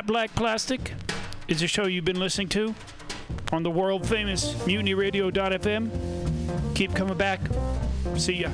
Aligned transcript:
Flat, 0.00 0.06
Black 0.06 0.34
Plastic 0.34 0.94
is 1.46 1.62
a 1.62 1.66
show 1.66 1.86
you've 1.86 2.06
been 2.06 2.18
listening 2.18 2.48
to 2.48 2.74
on 3.52 3.62
the 3.62 3.70
world 3.70 4.08
famous 4.08 4.54
mutinyradio.fm. 4.64 5.90
Keep 6.74 6.94
coming 6.94 7.18
back. 7.18 7.38
See 8.16 8.36
ya. 8.36 8.48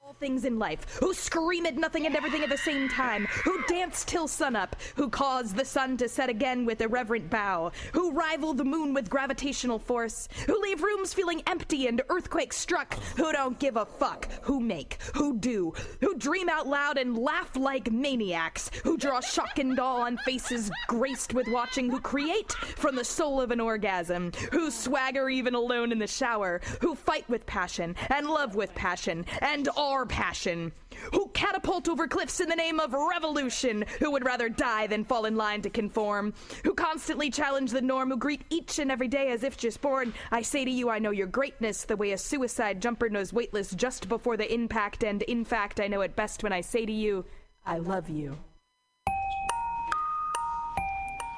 All 0.00 0.14
things 0.20 0.44
in 0.44 0.60
life, 0.60 0.75
who 1.00 1.14
scream 1.14 1.66
at 1.66 1.76
nothing 1.76 2.06
and 2.06 2.16
everything 2.16 2.42
at 2.42 2.48
the 2.48 2.56
same 2.58 2.88
time, 2.88 3.26
who 3.44 3.62
dance 3.64 4.04
till 4.04 4.28
sunup, 4.28 4.76
who 4.94 5.08
cause 5.08 5.52
the 5.52 5.64
sun 5.64 5.96
to 5.96 6.08
set 6.08 6.28
again 6.28 6.64
with 6.64 6.80
irreverent 6.80 7.30
bow, 7.30 7.72
who 7.92 8.12
rival 8.12 8.54
the 8.54 8.64
moon 8.64 8.94
with 8.94 9.10
gravitational 9.10 9.78
force, 9.78 10.28
who 10.46 10.60
leave 10.60 10.82
rooms 10.82 11.12
feeling 11.14 11.42
empty 11.46 11.86
and 11.86 12.02
earthquake 12.08 12.52
struck, 12.52 12.94
who 13.16 13.32
don't 13.32 13.58
give 13.58 13.76
a 13.76 13.84
fuck, 13.84 14.28
who 14.42 14.60
make, 14.60 14.98
who 15.14 15.36
do, 15.36 15.72
who 16.00 16.14
dream 16.16 16.48
out 16.48 16.66
loud 16.66 16.98
and 16.98 17.18
laugh 17.18 17.54
like 17.56 17.90
maniacs, 17.90 18.70
who 18.82 18.96
draw 18.96 19.20
shock 19.20 19.58
and 19.58 19.78
awe 19.78 20.02
on 20.02 20.16
faces 20.18 20.70
graced 20.86 21.34
with 21.34 21.48
watching, 21.48 21.90
who 21.90 22.00
create 22.00 22.52
from 22.52 22.96
the 22.96 23.04
soul 23.04 23.40
of 23.40 23.50
an 23.50 23.60
orgasm, 23.60 24.32
who 24.52 24.70
swagger 24.70 25.28
even 25.28 25.54
alone 25.54 25.92
in 25.92 25.98
the 25.98 26.06
shower, 26.06 26.60
who 26.80 26.94
fight 26.94 27.28
with 27.28 27.46
passion 27.46 27.94
and 28.10 28.26
love 28.26 28.54
with 28.54 28.74
passion 28.74 29.24
and 29.40 29.68
are 29.76 30.06
passion, 30.06 30.72
who 31.12 31.28
catapult 31.34 31.88
over 31.88 32.06
cliffs 32.06 32.40
in 32.40 32.48
the 32.48 32.56
name 32.56 32.80
of 32.80 32.92
revolution, 32.92 33.84
who 33.98 34.10
would 34.10 34.24
rather 34.24 34.48
die 34.48 34.86
than 34.86 35.04
fall 35.04 35.24
in 35.24 35.36
line 35.36 35.62
to 35.62 35.70
conform, 35.70 36.32
who 36.64 36.74
constantly 36.74 37.30
challenge 37.30 37.70
the 37.70 37.80
norm, 37.80 38.10
who 38.10 38.16
greet 38.16 38.42
each 38.50 38.78
and 38.78 38.90
every 38.90 39.08
day 39.08 39.30
as 39.30 39.42
if 39.42 39.56
just 39.56 39.80
born. 39.80 40.12
I 40.30 40.42
say 40.42 40.64
to 40.64 40.70
you, 40.70 40.90
I 40.90 40.98
know 40.98 41.10
your 41.10 41.26
greatness, 41.26 41.84
the 41.84 41.96
way 41.96 42.12
a 42.12 42.18
suicide 42.18 42.80
jumper 42.80 43.08
knows 43.08 43.32
weightless 43.32 43.74
just 43.74 44.08
before 44.08 44.36
the 44.36 44.52
impact, 44.52 45.04
and 45.04 45.22
in 45.22 45.44
fact, 45.44 45.80
I 45.80 45.88
know 45.88 46.00
it 46.00 46.16
best 46.16 46.42
when 46.42 46.52
I 46.52 46.60
say 46.60 46.86
to 46.86 46.92
you, 46.92 47.24
I 47.64 47.78
love 47.78 48.08
you. 48.08 48.36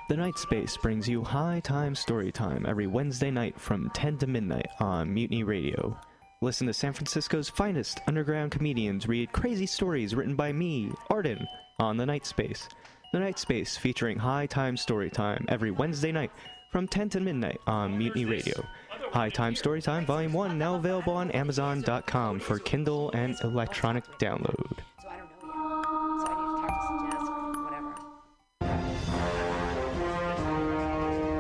The 0.09 0.17
Night 0.17 0.39
Space 0.39 0.75
brings 0.79 1.07
you 1.07 1.23
High 1.23 1.61
Time 1.61 1.95
Story 1.95 2.33
Time 2.33 2.65
every 2.67 2.87
Wednesday 2.87 3.31
night 3.31 3.61
from 3.61 3.91
10 3.91 4.17
to 4.19 4.27
midnight 4.27 4.69
on 4.81 5.13
Mutiny 5.13 5.43
Radio. 5.43 5.99
Listen 6.41 6.69
to 6.69 6.73
San 6.73 6.93
Francisco's 6.93 7.49
finest 7.49 8.01
underground 8.07 8.53
comedians 8.53 9.09
read 9.09 9.33
crazy 9.33 9.67
stories 9.67 10.15
written 10.15 10.37
by 10.37 10.53
me, 10.53 10.93
Arden, 11.11 11.49
on 11.81 11.97
The 11.97 12.07
Night 12.07 12.25
Space. 12.25 12.69
The 13.13 13.19
Night 13.19 13.41
Space 13.41 13.77
featuring 13.77 14.19
High 14.19 14.47
Time 14.47 14.77
Story 14.77 15.11
Time 15.11 15.45
every 15.49 15.73
Wednesday 15.73 16.13
night 16.13 16.31
from 16.71 16.87
10 16.87 17.09
to 17.11 17.21
midnight 17.21 17.61
on 17.67 17.99
Mutiny 17.99 18.25
Radio. 18.25 18.65
High 19.11 19.31
Time 19.31 19.57
Story 19.57 19.83
Time 19.83 20.07
Volume 20.07 20.33
1 20.33 20.57
now 20.57 20.77
available 20.77 21.15
on 21.15 21.33
Amazon.com 21.33 22.39
for 22.39 22.61
Kindle 22.61 23.11
and 23.15 23.37
electronic 23.43 24.05
download. 24.21 24.79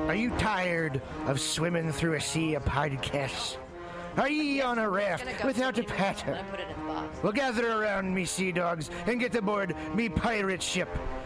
Are 0.08 0.16
you 0.16 0.30
tired 0.38 1.00
of 1.26 1.38
swimming 1.38 1.92
through 1.92 2.14
a 2.14 2.20
sea 2.20 2.54
of 2.54 2.64
podcasts? 2.64 3.58
Are 4.18 4.28
ye 4.28 4.60
on 4.60 4.78
a 4.78 4.90
raft 4.90 5.44
without 5.44 5.78
a 5.78 5.84
paddle? 5.84 6.36
Well, 7.22 7.32
gather 7.32 7.70
around 7.70 8.12
me, 8.12 8.24
sea 8.24 8.50
dogs, 8.50 8.90
and 9.06 9.20
get 9.20 9.34
aboard 9.36 9.76
me 9.94 10.08
pirate 10.08 10.62
ship 10.62 10.88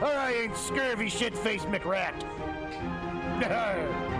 or 0.00 0.06
I 0.06 0.32
ain't 0.32 0.56
scurvy 0.56 1.08
shit-faced 1.08 1.66
McRat. 1.66 2.16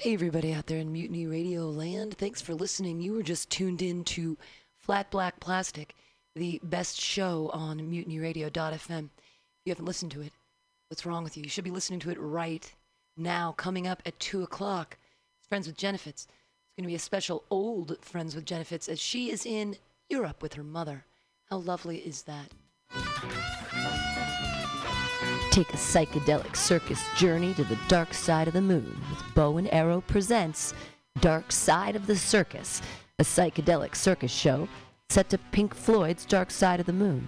Hey, 0.00 0.14
everybody 0.14 0.54
out 0.54 0.68
there 0.68 0.78
in 0.78 0.92
Mutiny 0.92 1.26
Radio 1.26 1.68
land. 1.68 2.16
Thanks 2.16 2.40
for 2.40 2.54
listening. 2.54 3.00
You 3.00 3.14
were 3.14 3.22
just 3.24 3.50
tuned 3.50 3.82
in 3.82 4.04
to 4.04 4.38
Flat 4.76 5.10
Black 5.10 5.40
Plastic, 5.40 5.96
the 6.36 6.60
best 6.62 7.00
show 7.00 7.50
on 7.52 7.80
mutinyradio.fm. 7.80 9.06
If 9.06 9.64
you 9.64 9.72
haven't 9.72 9.86
listened 9.86 10.12
to 10.12 10.20
it, 10.20 10.32
what's 10.88 11.04
wrong 11.04 11.24
with 11.24 11.36
you? 11.36 11.42
You 11.42 11.48
should 11.48 11.64
be 11.64 11.72
listening 11.72 11.98
to 11.98 12.10
it 12.10 12.20
right 12.20 12.72
now. 13.16 13.50
Coming 13.56 13.88
up 13.88 14.00
at 14.06 14.20
2 14.20 14.44
o'clock, 14.44 14.98
it's 15.36 15.48
Friends 15.48 15.66
with 15.66 15.76
Jennifer. 15.76 16.10
It's 16.10 16.28
going 16.76 16.84
to 16.84 16.88
be 16.88 16.94
a 16.94 17.00
special 17.00 17.42
old 17.50 17.98
Friends 18.00 18.36
with 18.36 18.44
Jennifer 18.44 18.76
as 18.76 19.00
she 19.00 19.32
is 19.32 19.44
in 19.44 19.78
Europe 20.08 20.42
with 20.42 20.54
her 20.54 20.62
mother. 20.62 21.06
How 21.50 21.56
lovely 21.56 21.98
is 21.98 22.22
that? 22.22 22.52
Take 25.58 25.74
a 25.74 25.76
psychedelic 25.76 26.54
circus 26.54 27.02
journey 27.16 27.52
to 27.54 27.64
the 27.64 27.76
dark 27.88 28.14
side 28.14 28.46
of 28.46 28.54
the 28.54 28.60
moon 28.60 28.96
with 29.10 29.34
Bow 29.34 29.56
and 29.56 29.68
Arrow 29.74 30.00
presents 30.00 30.72
Dark 31.18 31.50
Side 31.50 31.96
of 31.96 32.06
the 32.06 32.14
Circus, 32.14 32.80
a 33.18 33.24
psychedelic 33.24 33.96
circus 33.96 34.30
show 34.30 34.68
set 35.08 35.28
to 35.30 35.38
Pink 35.50 35.74
Floyd's 35.74 36.24
Dark 36.24 36.52
Side 36.52 36.78
of 36.78 36.86
the 36.86 36.92
Moon. 36.92 37.26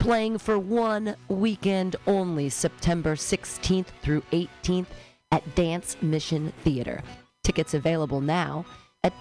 playing 0.00 0.38
for 0.38 0.58
one 0.58 1.14
weekend 1.28 1.94
only, 2.08 2.48
September 2.48 3.14
16th 3.14 3.86
through 4.02 4.22
18th 4.32 4.88
at 5.30 5.54
Dance 5.54 5.96
Mission 6.02 6.52
Theater. 6.64 7.00
Tickets 7.44 7.74
available 7.74 8.20
now 8.20 8.64
at 9.04 9.14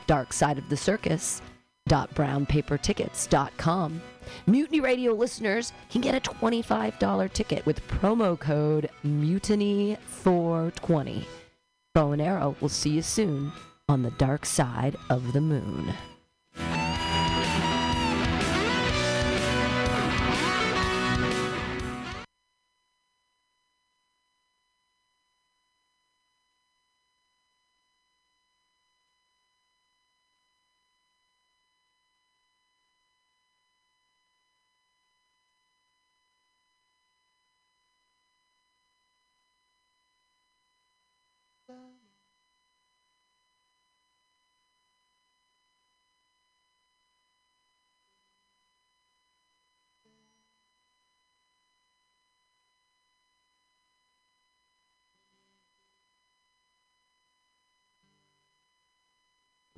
darksideofthecircus.brownpapertickets.com. 1.92 4.02
Mutiny 4.48 4.80
Radio 4.80 5.12
listeners 5.14 5.74
can 5.90 6.00
get 6.02 6.16
a 6.16 6.22
$25 6.22 7.34
ticket 7.34 7.66
with 7.66 7.86
promo 7.88 8.40
code 8.40 8.90
MUTINY420. 9.06 11.26
Bow 11.94 12.12
and 12.12 12.22
Arrow 12.22 12.56
will 12.62 12.70
see 12.70 12.92
you 12.92 13.02
soon 13.02 13.52
on 13.90 14.04
the 14.04 14.12
dark 14.12 14.46
side 14.46 14.96
of 15.10 15.34
the 15.34 15.42
moon. 15.42 15.94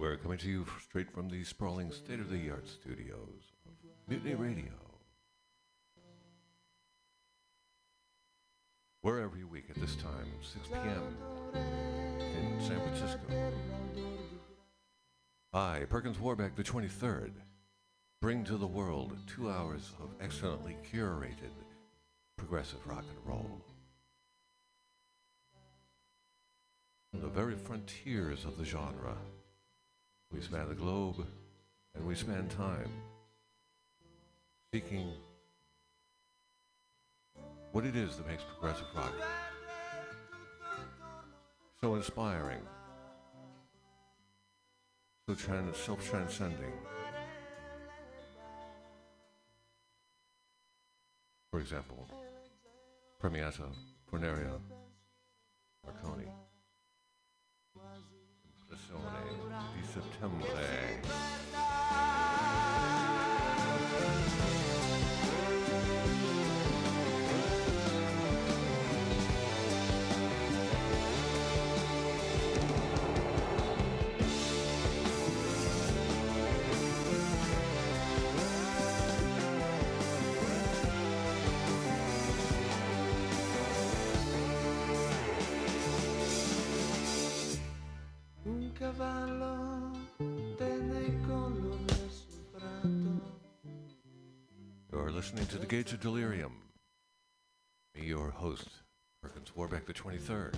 We're 0.03 0.17
coming 0.17 0.37
to 0.39 0.49
you 0.49 0.65
straight 0.81 1.09
from 1.09 1.29
the 1.29 1.45
sprawling 1.45 1.89
state 1.89 2.19
of 2.19 2.29
the 2.29 2.49
art 2.49 2.67
studios 2.67 3.53
of 3.65 3.71
Mutiny 4.09 4.35
Radio. 4.35 4.73
We're 9.01 9.21
every 9.21 9.45
week 9.45 9.67
at 9.69 9.77
this 9.77 9.95
time, 9.95 10.27
6 10.41 10.67
p.m. 10.67 11.15
in 12.19 12.59
San 12.59 12.81
Francisco. 12.81 13.21
I, 15.53 15.85
Perkins 15.89 16.19
Warbeck, 16.19 16.57
the 16.57 16.65
23rd, 16.65 17.31
bring 18.21 18.43
to 18.43 18.57
the 18.57 18.67
world 18.67 19.15
two 19.25 19.49
hours 19.49 19.93
of 20.01 20.09
excellently 20.19 20.75
curated 20.93 21.55
progressive 22.37 22.85
rock 22.85 23.05
and 23.07 23.25
roll. 23.25 23.61
The 27.13 27.29
very 27.29 27.55
frontiers 27.55 28.43
of 28.43 28.57
the 28.57 28.65
genre. 28.65 29.15
We 30.33 30.41
span 30.41 30.67
the 30.67 30.75
globe 30.75 31.25
and 31.95 32.07
we 32.07 32.15
span 32.15 32.47
time, 32.49 32.89
seeking 34.73 35.11
what 37.71 37.85
it 37.85 37.95
is 37.95 38.17
that 38.17 38.27
makes 38.27 38.43
progressive 38.43 38.87
rock 38.95 39.13
so 41.83 41.95
inspiring, 41.95 42.61
so 45.27 45.35
tran- 45.35 45.75
self 45.75 46.09
transcending. 46.09 46.71
For 51.51 51.59
example, 51.59 52.07
Premiata, 53.21 53.67
Forneria, 54.09 54.59
Marconi. 55.85 56.29
Impressione 58.73 59.69
di 59.75 59.81
eh? 59.81 59.83
settembre. 59.83 60.99
Eh? 60.99 61.52
Gates 95.73 95.91
of 95.91 96.01
Delirium. 96.01 96.53
Me, 97.95 98.05
your 98.05 98.29
host, 98.29 98.67
Perkins 99.23 99.55
Warbeck 99.55 99.87
the 99.87 99.93
23rd. 99.93 100.53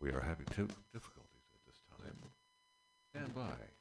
We 0.00 0.08
are 0.08 0.22
having 0.22 0.46
two 0.46 0.68
difficulties 0.94 1.50
at 1.54 1.66
this 1.66 1.82
time. 2.00 2.16
Stand 3.12 3.34
by. 3.34 3.77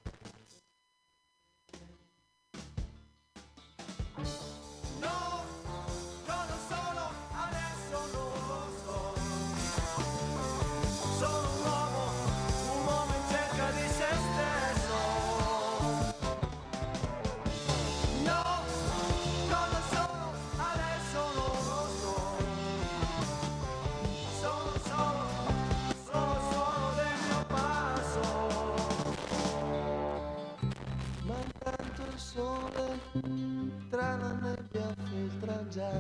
Tra 33.90 34.16
la 34.18 34.32
nebbia 34.42 34.94
filtra 35.10 35.68
già 35.70 35.92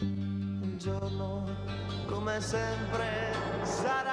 un 0.00 0.74
giorno 0.78 1.44
come 2.06 2.40
sempre 2.40 3.32
sarà 3.62 4.11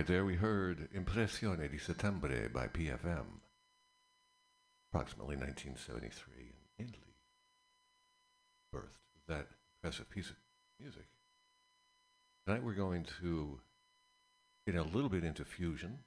Right 0.00 0.06
there, 0.06 0.24
we 0.24 0.36
heard 0.36 0.88
Impressione 0.94 1.70
di 1.70 1.76
Settembre 1.76 2.50
by 2.50 2.68
PFM, 2.68 3.26
approximately 4.88 5.36
1973 5.36 6.54
in 6.78 6.86
Italy. 6.86 7.16
Birthed 8.74 8.96
that 9.28 9.48
impressive 9.76 10.08
piece 10.08 10.30
of 10.30 10.36
music. 10.80 11.04
Tonight 12.46 12.62
we're 12.62 12.72
going 12.72 13.04
to 13.20 13.60
get 14.66 14.74
a 14.74 14.84
little 14.84 15.10
bit 15.10 15.22
into 15.22 15.44
fusion. 15.44 15.98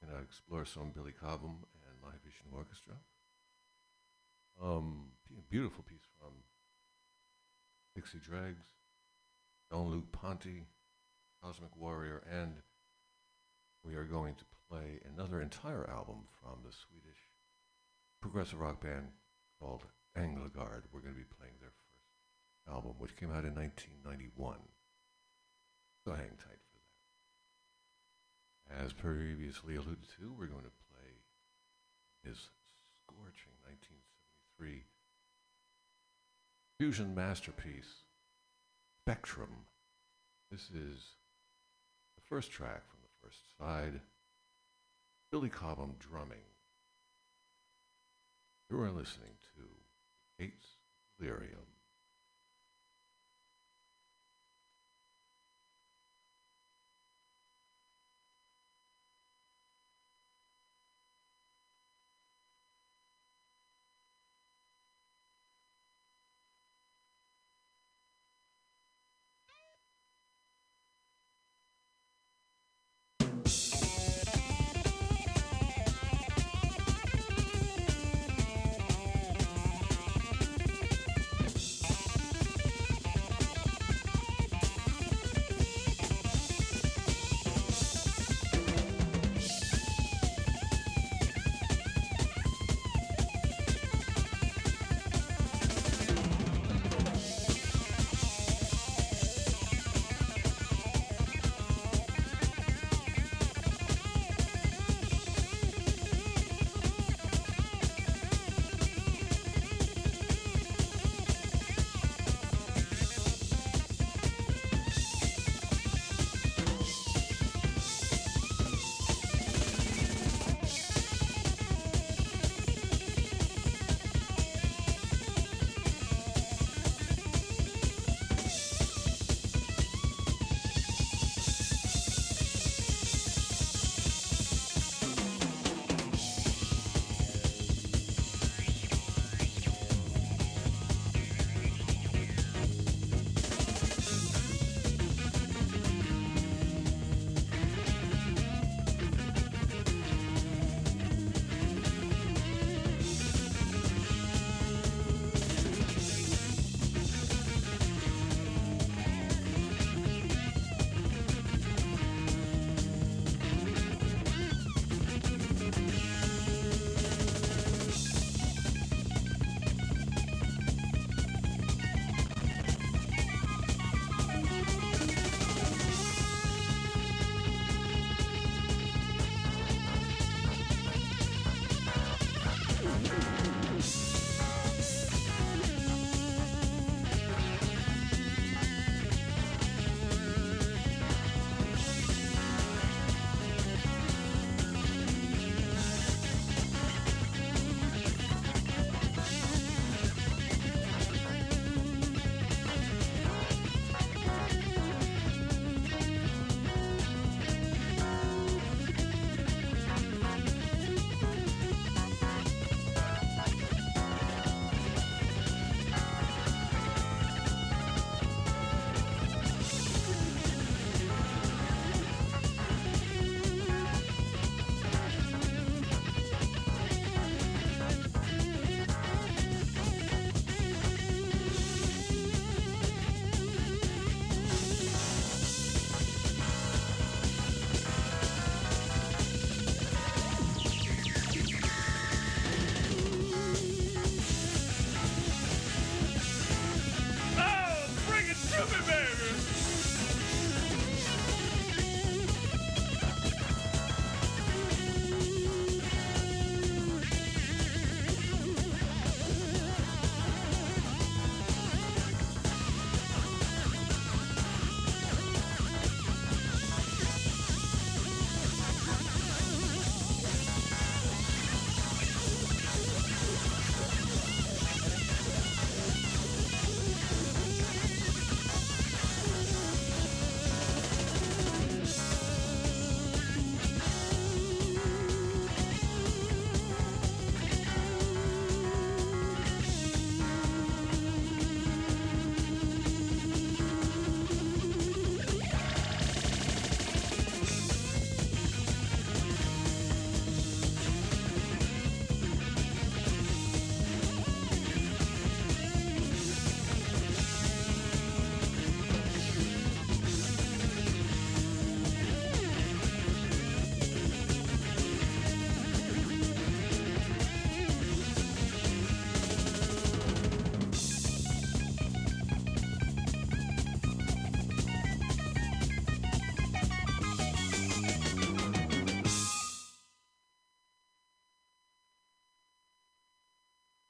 Going 0.00 0.16
to 0.16 0.22
explore 0.22 0.64
some 0.64 0.92
Billy 0.94 1.10
Cobham 1.10 1.66
and 1.74 2.00
My 2.00 2.12
Vision 2.24 2.52
Orchestra. 2.54 2.94
Um, 4.62 5.06
beautiful 5.50 5.82
piece 5.82 6.06
from 6.20 6.34
Dixie 7.96 8.20
Dregs, 8.24 8.62
Jean-Luc 9.72 10.12
Ponty, 10.12 10.66
Cosmic 11.42 11.76
Warrior, 11.76 12.22
and 12.30 12.62
we 13.84 13.94
are 13.94 14.04
going 14.04 14.34
to 14.34 14.44
play 14.68 15.00
another 15.04 15.40
entire 15.40 15.88
album 15.90 16.24
from 16.40 16.58
the 16.64 16.72
Swedish 16.72 17.18
progressive 18.20 18.60
rock 18.60 18.80
band 18.80 19.08
called 19.60 19.82
Anglagard. 20.16 20.82
We're 20.92 21.00
going 21.00 21.14
to 21.14 21.20
be 21.20 21.36
playing 21.38 21.54
their 21.60 21.72
first 21.72 22.68
album, 22.68 22.94
which 22.98 23.16
came 23.16 23.30
out 23.30 23.44
in 23.44 23.54
1991. 23.54 24.56
So 26.04 26.12
hang 26.12 26.38
tight 26.38 26.62
for 26.62 26.78
that. 28.70 28.84
As 28.84 28.92
previously 28.92 29.74
alluded 29.74 30.08
to, 30.18 30.32
we're 30.38 30.46
going 30.46 30.64
to 30.64 30.82
play 30.88 31.10
his 32.24 32.50
scorching 33.02 33.58
1973 33.66 34.84
fusion 36.78 37.14
masterpiece, 37.14 38.06
Spectrum. 39.04 39.66
This 40.50 40.70
is 40.70 41.18
the 42.16 42.22
first 42.28 42.50
track 42.50 42.82
from 42.88 43.01
first 43.22 43.38
side. 43.58 44.00
Billy 45.30 45.48
Cobham 45.48 45.94
drumming. 45.98 46.44
You 48.70 48.80
are 48.80 48.90
listening 48.90 49.36
to 49.56 49.62
Gates 50.42 50.66
Delirium. 51.18 51.71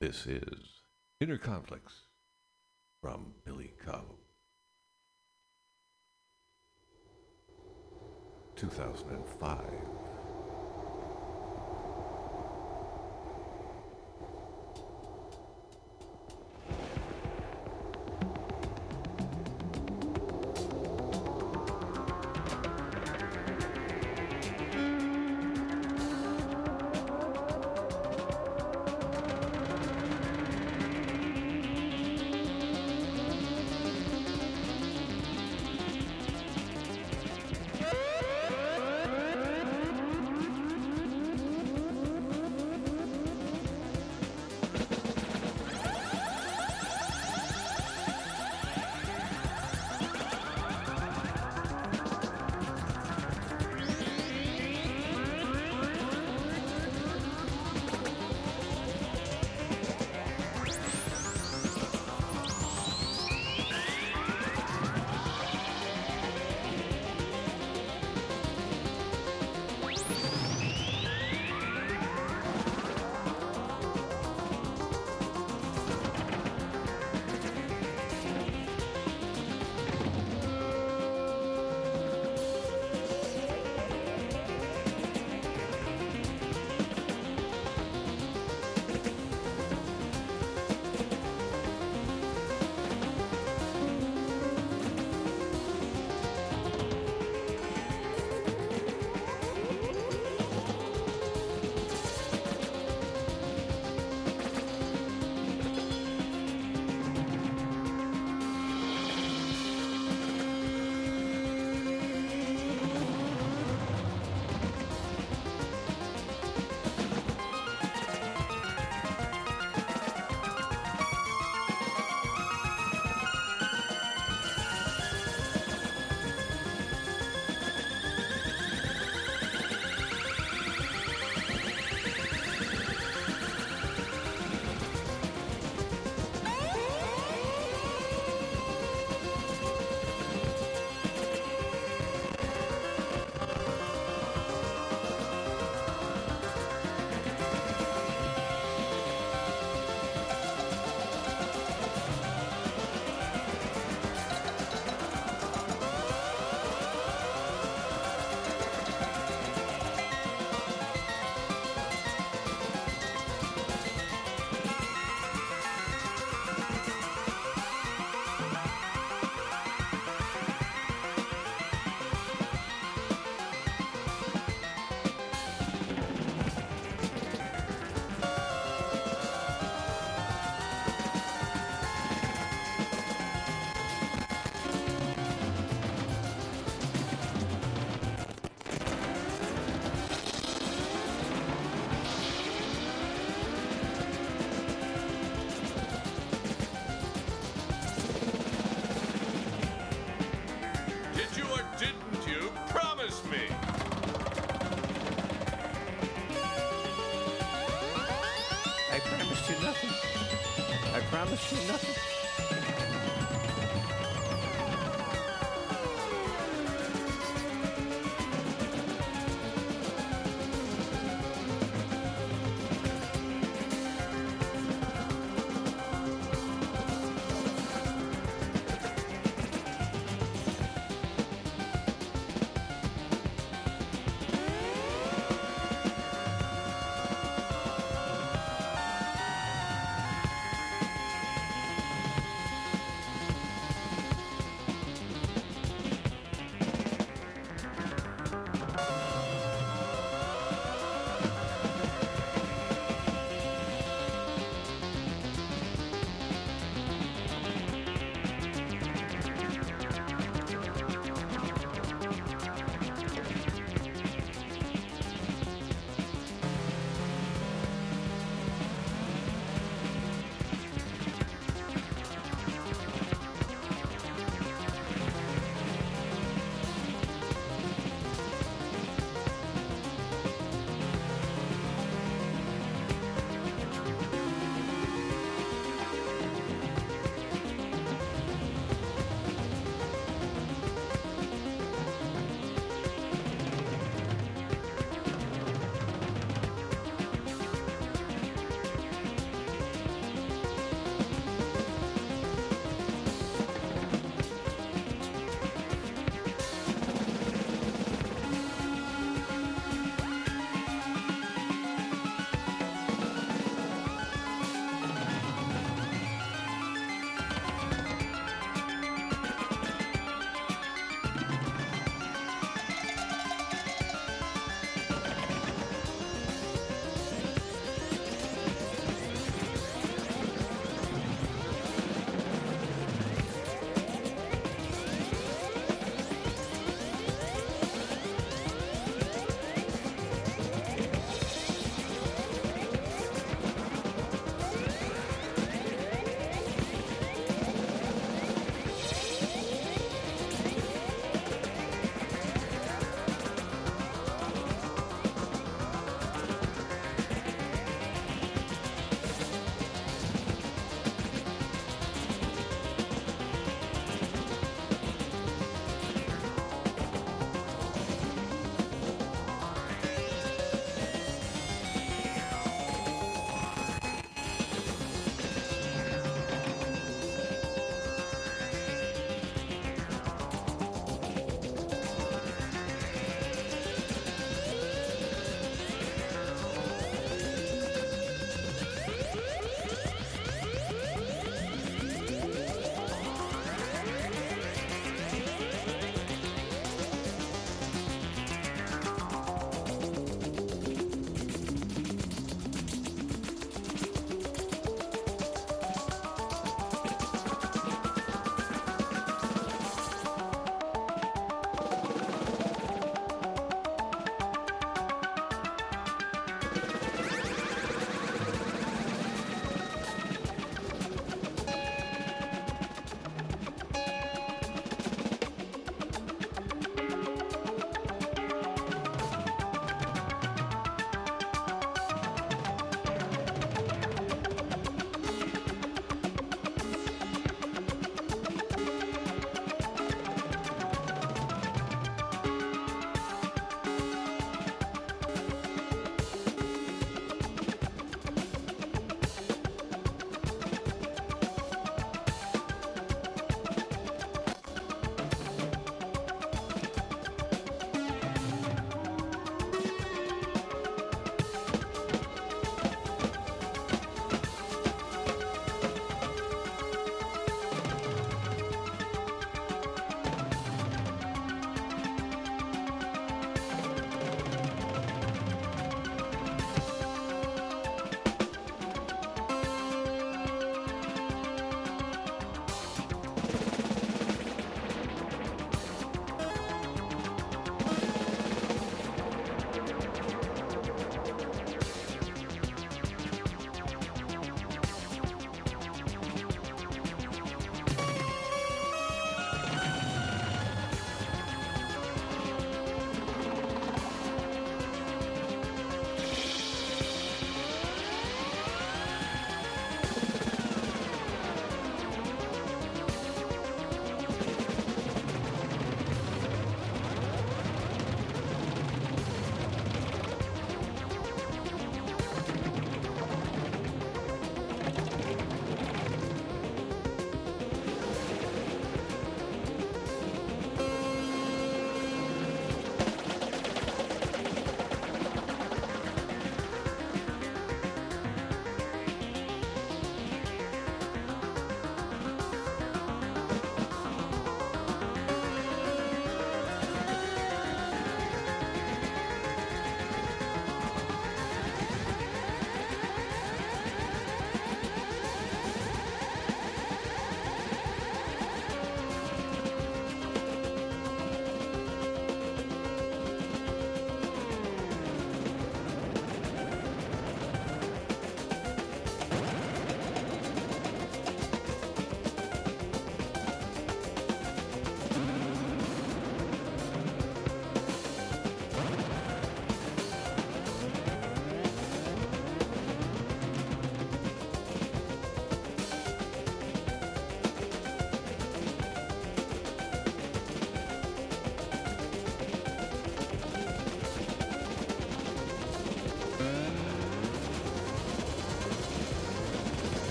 This 0.00 0.28
is 0.28 0.82
Inner 1.20 1.38
Conflicts 1.38 2.02
from 3.02 3.34
Billy 3.44 3.72
Cobb. 3.84 4.14
2005. 8.54 10.07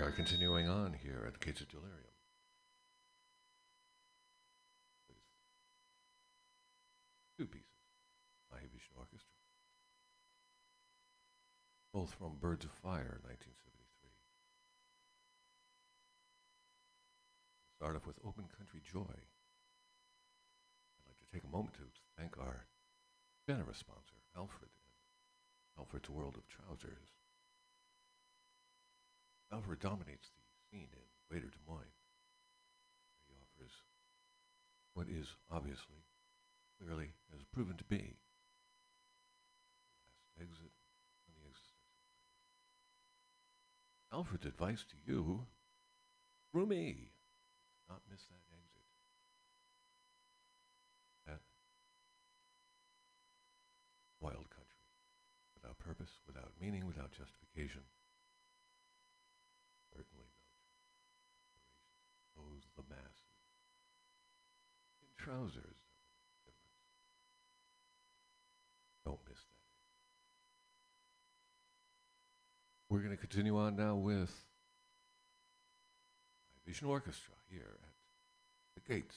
Are 0.00 0.10
continuing 0.10 0.68
on 0.68 0.92
here 0.92 1.24
at 1.26 1.34
the 1.34 1.44
Gates 1.44 1.60
of 1.60 1.68
Delirium. 1.68 2.14
Two 7.38 7.46
pieces 7.46 7.66
Mahavishnu 8.52 8.96
Orchestra. 8.96 9.36
Both 11.92 12.14
from 12.14 12.38
Birds 12.40 12.64
of 12.64 12.70
Fire, 12.70 13.20
1973. 13.24 13.58
Start 17.76 17.96
off 17.96 18.06
with 18.06 18.16
Open 18.24 18.44
Country 18.56 18.80
Joy. 18.80 19.16
I'd 20.96 21.08
like 21.08 21.18
to 21.18 21.28
take 21.32 21.44
a 21.44 21.52
moment 21.52 21.74
to 21.74 21.90
thank 22.16 22.38
our 22.38 22.66
generous 23.48 23.78
sponsor, 23.78 24.22
Alfred, 24.36 24.70
and 24.70 25.82
Alfred's 25.82 26.08
World 26.08 26.36
of 26.36 26.46
Trousers. 26.48 27.21
Alfred 29.52 29.80
dominates 29.80 30.32
the 30.32 30.42
scene 30.70 30.88
in 30.96 31.04
Greater 31.28 31.48
Des 31.48 31.60
Moines. 31.68 32.00
He 33.28 33.34
offers 33.36 33.72
what 34.94 35.08
is 35.08 35.36
obviously, 35.50 36.00
clearly, 36.80 37.12
has 37.30 37.44
proven 37.52 37.76
to 37.76 37.84
be 37.84 38.16
last 40.36 40.40
exit 40.40 40.72
on 41.28 41.36
the 41.36 41.44
existential. 41.44 41.76
Alfred's 44.12 44.46
advice 44.46 44.84
to 44.88 44.96
you, 45.04 45.46
through 46.50 46.66
me, 46.66 47.12
not 47.88 48.00
miss 48.10 48.24
that 48.32 48.44
exit. 48.56 48.88
That 51.26 51.44
wild 54.18 54.48
country, 54.48 54.88
without 55.60 55.78
purpose, 55.78 56.20
without 56.26 56.52
meaning, 56.60 56.86
without 56.86 57.12
justification. 57.12 57.84
Certainly 59.92 60.24
no 60.24 60.48
inspiration. 60.48 61.28
Those 62.32 62.64
the 62.76 62.84
masses. 62.88 63.36
In 65.04 65.11
trousers. 65.22 65.76
Don't 69.04 69.18
miss 69.28 69.38
that. 69.38 69.46
We're 72.88 72.98
going 73.00 73.10
to 73.10 73.16
continue 73.16 73.56
on 73.56 73.76
now 73.76 73.94
with 73.94 74.32
Mahavishnu 76.68 76.88
Orchestra 76.88 77.34
here 77.50 77.78
at 78.76 78.84
the 78.84 78.92
Gates 78.92 79.16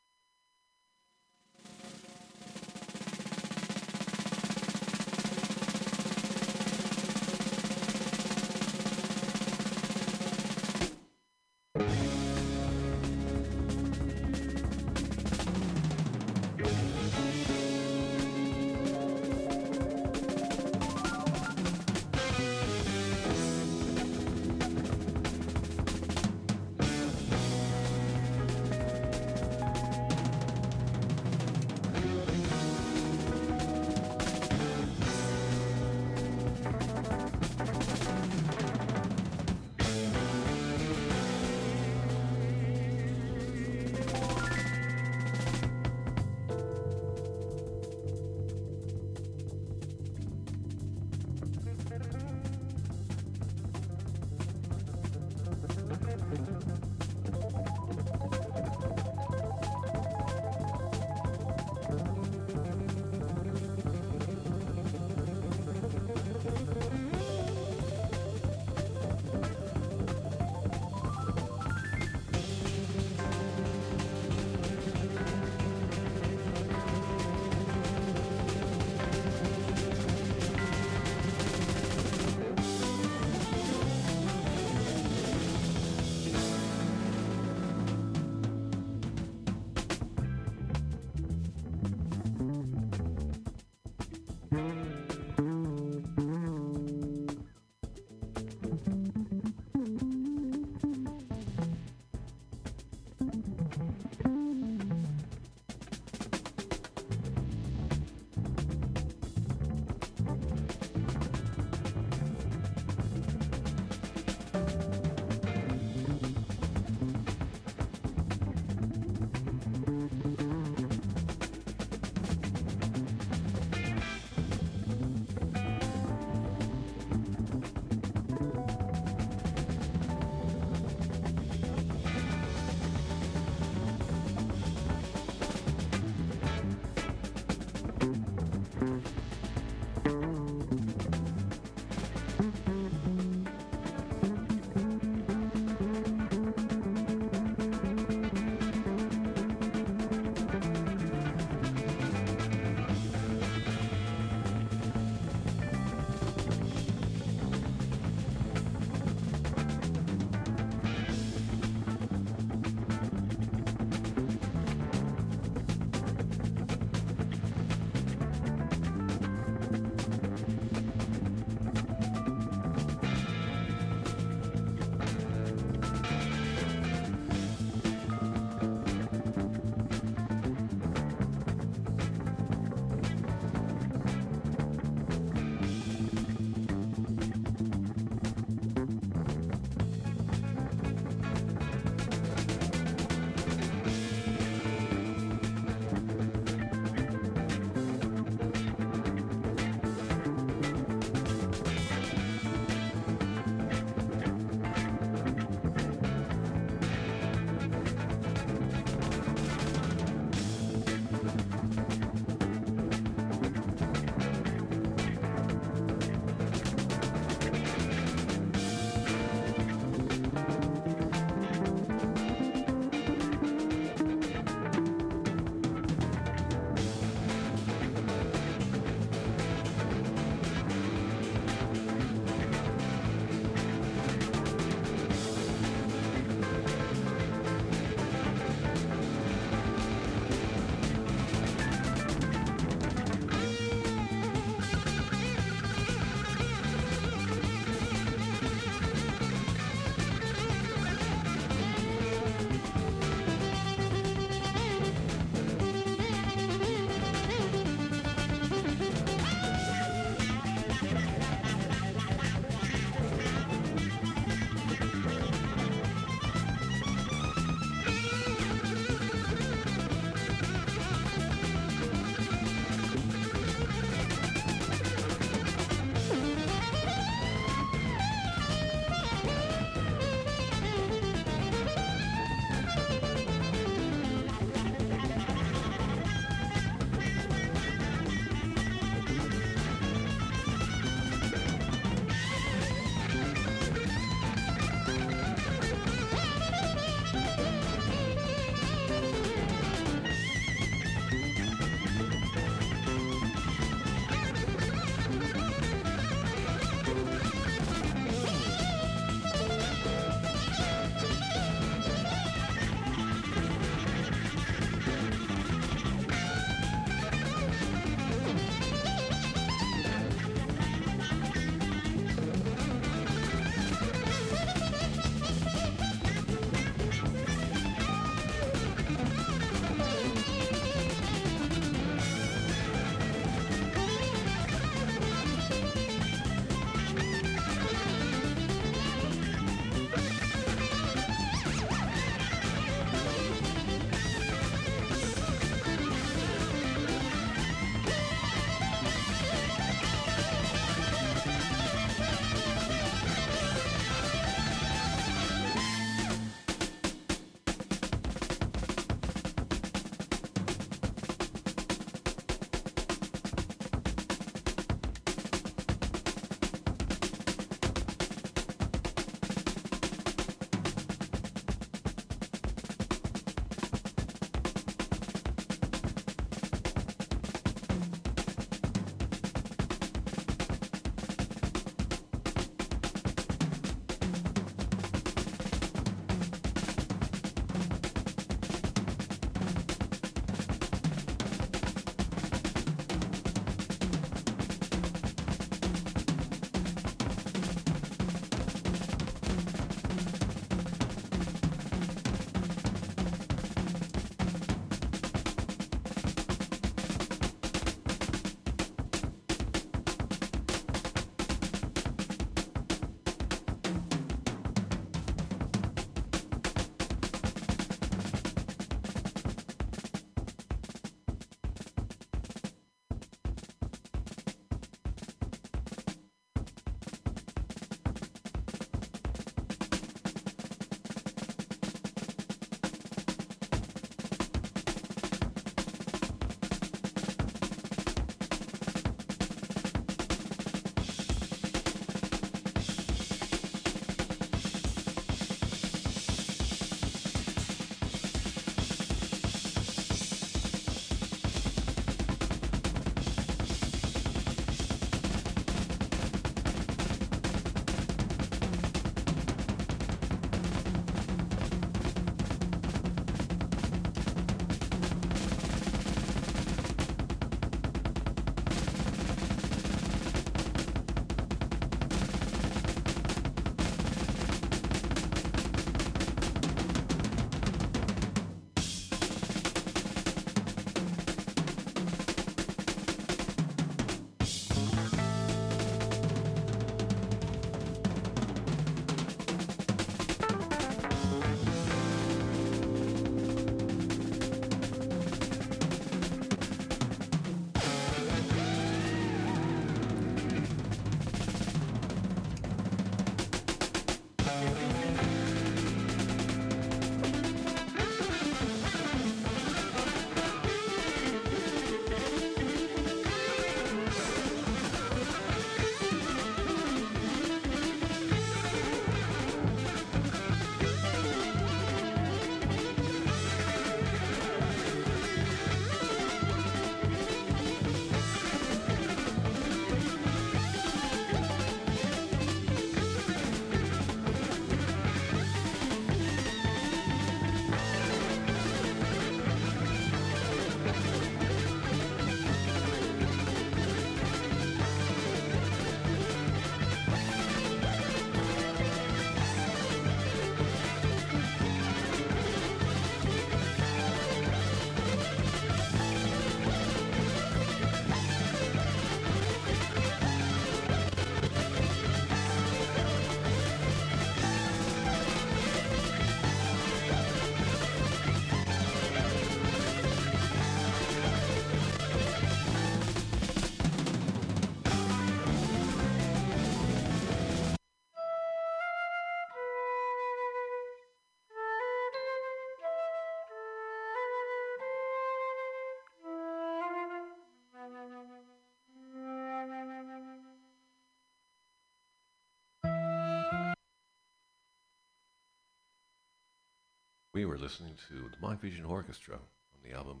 We 597.16 597.24
were 597.24 597.38
listening 597.38 597.78
to 597.88 598.10
the 598.10 598.18
Mahavishnu 598.18 598.68
Orchestra 598.68 599.14
on 599.14 599.60
the 599.64 599.74
album 599.74 600.00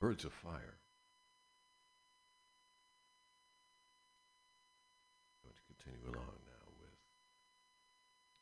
Birds 0.00 0.24
of 0.24 0.32
Fire. 0.32 0.78
I 5.36 5.44
Going 5.44 5.54
to 5.54 5.60
continue 5.74 6.06
along 6.06 6.40
now 6.46 6.72
with 6.80 6.96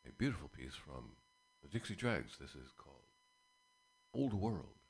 a 0.09 0.13
beautiful 0.17 0.47
piece 0.47 0.77
from 0.77 1.17
the 1.65 1.69
Dixie 1.69 1.97
Dregs. 1.97 2.39
This 2.39 2.51
is 2.51 2.71
called 2.79 3.11
Old 4.15 4.35
World. 4.35 4.86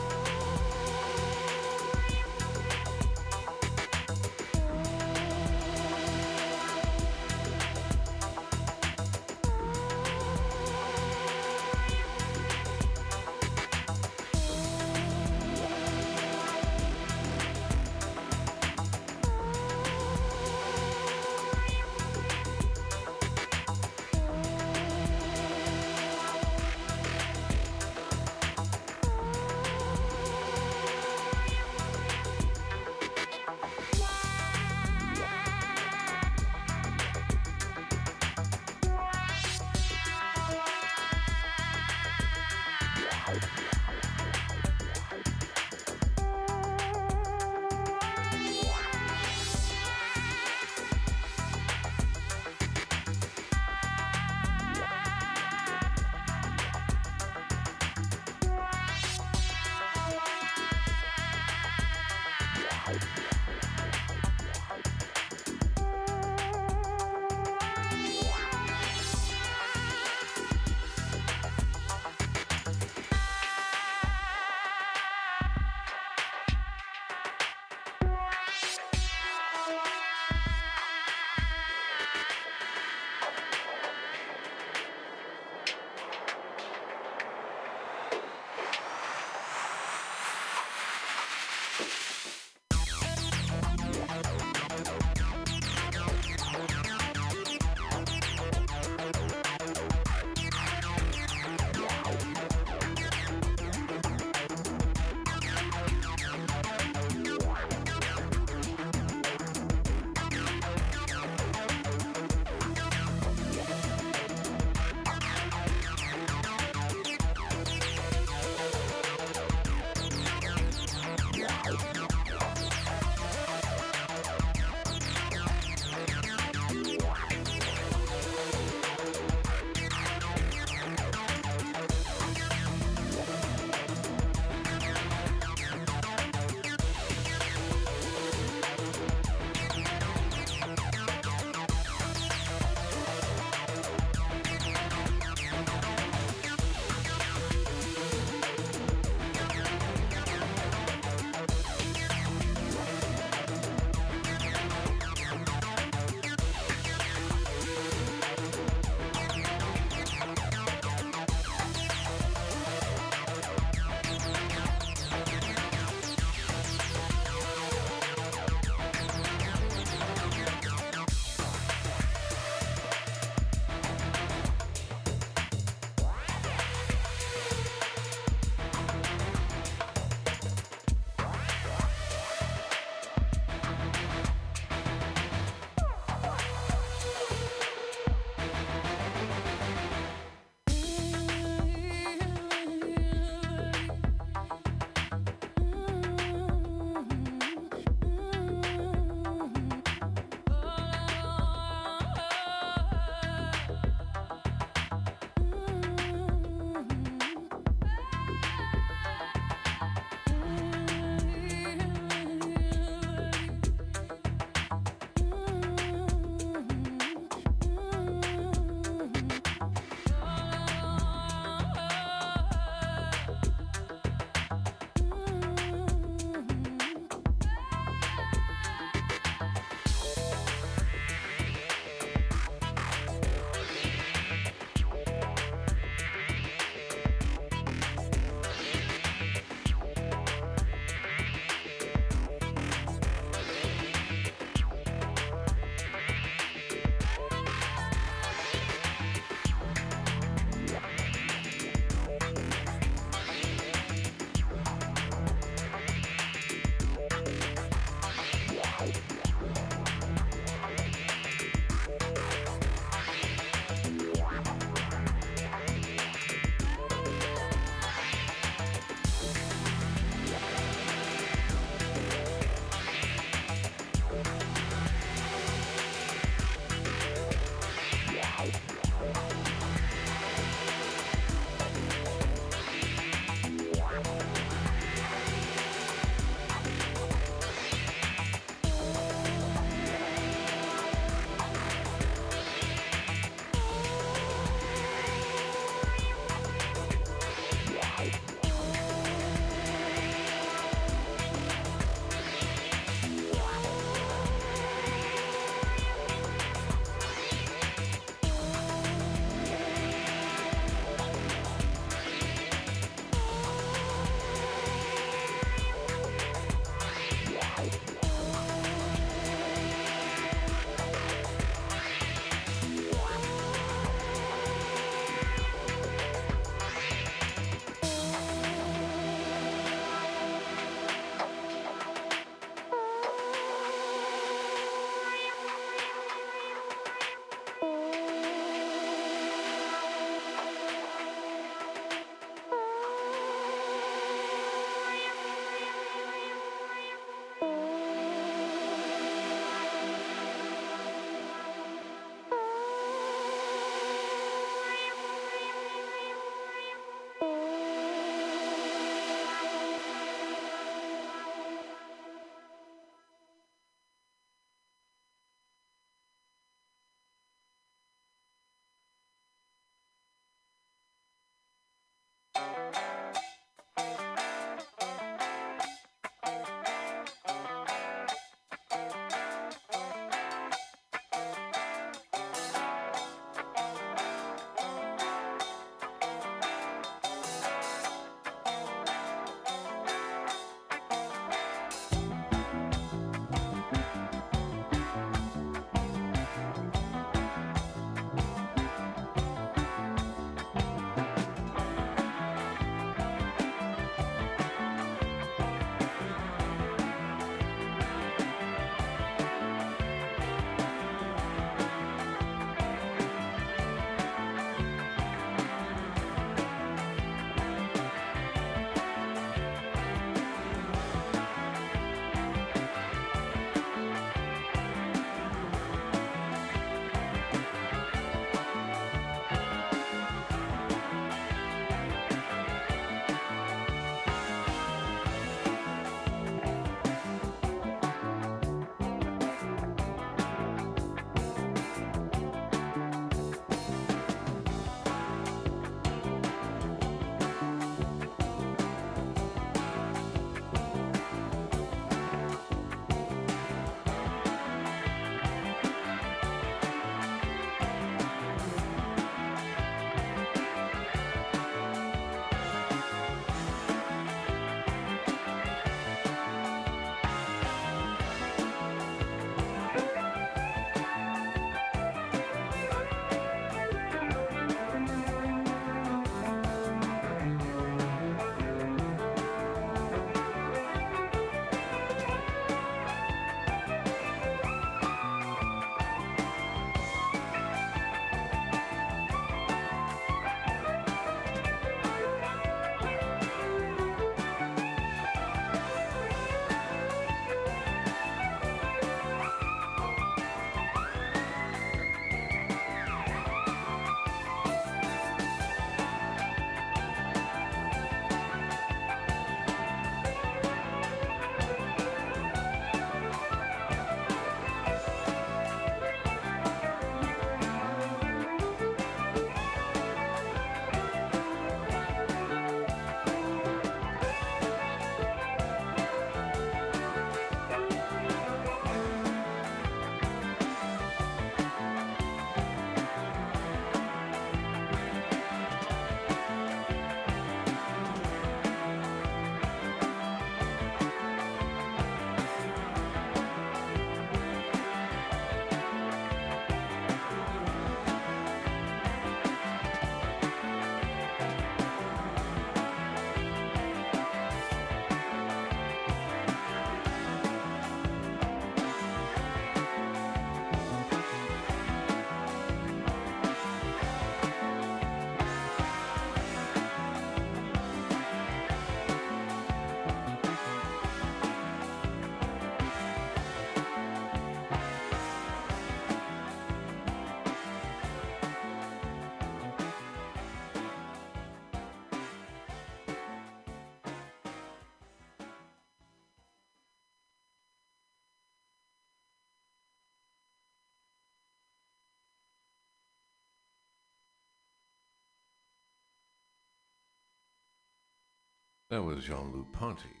That 598.72 598.84
was 598.84 599.04
Jean-Luc 599.04 599.52
Ponty. 599.52 600.00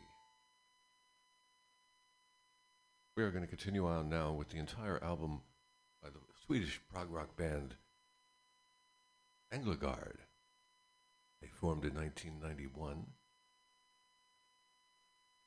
We 3.18 3.22
are 3.22 3.30
going 3.30 3.44
to 3.44 3.46
continue 3.46 3.86
on 3.86 4.08
now 4.08 4.32
with 4.32 4.48
the 4.48 4.56
entire 4.56 4.98
album 5.04 5.42
by 6.02 6.08
the 6.08 6.20
Swedish 6.46 6.80
prog 6.90 7.12
rock 7.12 7.36
band 7.36 7.74
Anglagard. 9.52 10.24
They 11.42 11.48
formed 11.48 11.84
in 11.84 11.92
1991, 11.92 13.04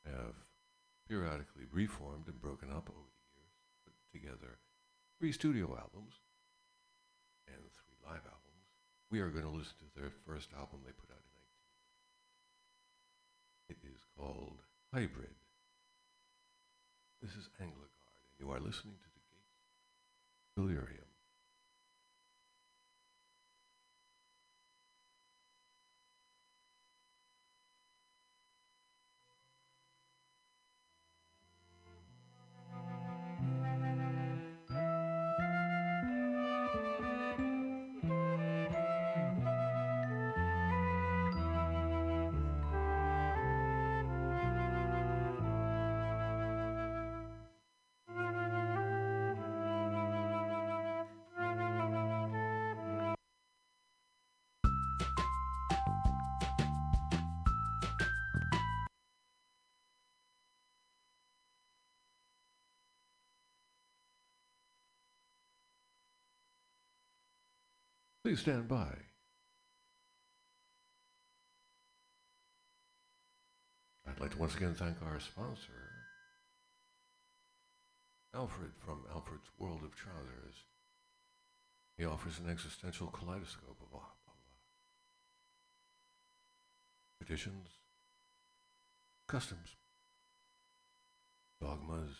have 0.06 0.36
periodically 1.10 1.66
reformed 1.72 2.28
and 2.28 2.40
broken 2.40 2.70
up 2.70 2.92
over 2.92 3.10
the 3.10 3.34
years, 3.34 3.58
put 3.88 3.96
together 4.14 4.60
three 5.20 5.32
studio 5.32 5.76
albums 5.76 6.14
and 7.48 7.58
three 7.58 7.98
live 8.06 8.22
albums. 8.22 8.70
We 9.10 9.20
are 9.20 9.30
going 9.30 9.46
to 9.46 9.50
listen 9.50 9.74
to 9.80 10.00
their 10.00 10.12
first 10.28 10.50
album 10.56 10.82
they 10.86 10.92
put 10.92 11.10
out 11.10 11.25
in 11.25 11.25
19. 11.25 11.25
It 13.68 13.78
is 13.84 14.00
called 14.16 14.62
Hybris. 14.94 15.42
This 17.22 17.32
is 17.32 17.50
Anglagard, 17.60 18.14
and 18.30 18.38
you 18.40 18.52
are 18.52 18.60
listening 18.60 18.96
to 19.02 19.10
the 19.14 19.22
Gates 19.34 19.58
Delirium. 20.56 21.05
Please 68.36 68.42
stand 68.42 68.68
by. 68.68 68.94
I'd 74.06 74.20
like 74.20 74.32
to 74.32 74.38
once 74.38 74.56
again 74.58 74.74
thank 74.74 74.98
our 75.02 75.22
sponsor, 75.22 75.72
Alfred 78.34 78.72
from 78.86 79.04
Alfred's 79.10 79.48
World 79.58 79.84
of 79.86 79.96
Trousers. 79.96 80.66
He 81.98 82.04
offers 82.04 82.38
an 82.40 82.52
existential 82.52 83.08
kaleidoscope 83.08 83.78
of, 83.94 84.00
of 84.00 84.02
uh, 84.02 84.34
traditions, 87.24 87.70
customs, 89.28 89.78
dogmas, 91.62 92.12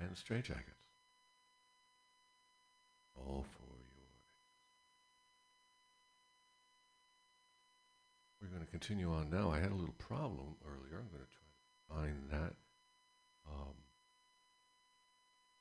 and 0.00 0.10
straitjackets. 0.16 0.83
All 3.16 3.44
for 3.56 3.70
your. 3.94 4.08
We're 8.40 8.48
going 8.48 8.64
to 8.64 8.70
continue 8.70 9.12
on 9.12 9.30
now. 9.30 9.50
I 9.50 9.60
had 9.60 9.72
a 9.72 9.74
little 9.74 9.94
problem 9.98 10.56
earlier. 10.64 11.00
I'm 11.00 11.08
going 11.08 11.24
to 11.24 11.32
try 11.32 11.48
to 11.48 11.64
find 11.88 12.30
that 12.30 12.54
um, 13.48 13.74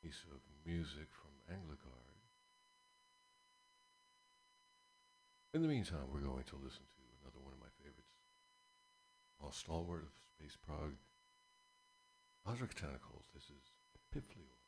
piece 0.01 0.25
of 0.31 0.39
music 0.65 1.07
from 1.11 1.31
Anglagard. 1.55 2.13
In 5.53 5.61
the 5.61 5.67
meantime, 5.67 6.09
we're 6.11 6.19
going 6.19 6.43
to 6.49 6.55
listen 6.55 6.81
to 6.81 7.01
another 7.21 7.39
one 7.39 7.53
of 7.53 7.59
my 7.59 7.71
favorites, 7.77 8.17
a 9.39 9.53
stalwart 9.53 10.03
of 10.03 10.11
space 10.19 10.57
prog, 10.65 10.97
Ozric 12.47 12.73
Tentacles. 12.73 13.29
This 13.33 13.43
is 13.43 13.71
Epiphlio. 13.95 14.62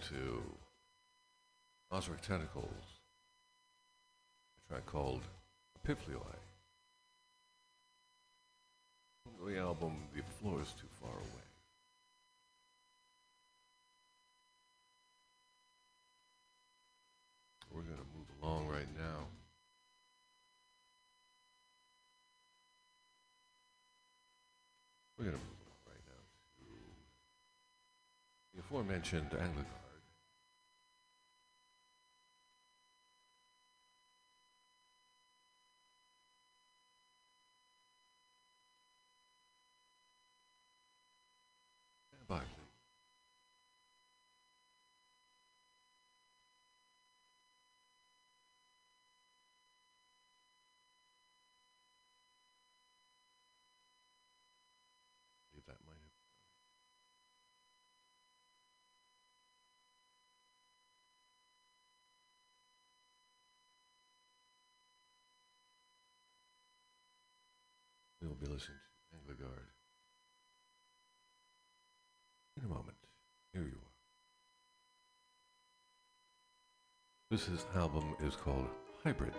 To 0.00 0.42
Ozric 1.92 2.20
Tentacles, 2.20 2.64
a 4.56 4.72
track 4.72 4.86
called 4.86 5.22
Epiphylloi. 5.76 6.38
From 9.24 9.52
the 9.52 9.58
album 9.58 9.96
The 10.14 10.22
Floor 10.22 10.60
is 10.62 10.68
Too 10.68 10.86
Far 11.02 11.10
Away. 11.10 11.48
We're 17.72 17.82
going 17.82 17.96
to 17.96 18.02
move 18.16 18.28
along 18.42 18.68
right 18.68 18.88
now. 18.96 19.26
We're 25.18 25.24
going 25.24 25.36
to 25.36 25.42
move 25.42 25.58
along 25.66 25.82
right 25.86 26.02
now 26.06 26.22
to 26.56 26.64
the 28.54 28.60
aforementioned 28.60 29.30
Anglagard. 29.30 29.74
Stand 42.10 42.26
by, 42.28 42.38
please. 42.38 42.68
believe 55.50 55.66
that 55.66 55.76
might 55.86 55.92
have. 55.92 56.08
We'll 68.10 68.16
be 68.38 68.46
listening 68.46 68.78
to 69.10 69.16
Anglagard 69.16 69.66
in 72.56 72.64
a 72.64 72.68
moment. 72.68 72.96
Here 73.52 73.62
you 73.62 73.68
are. 73.68 73.94
This 77.30 77.48
is, 77.48 77.66
album 77.74 78.14
is 78.20 78.36
called 78.36 78.68
Hybris. 79.04 79.34